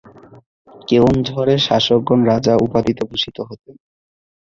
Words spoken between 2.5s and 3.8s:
উপাধিতে ভূষিত হতেন।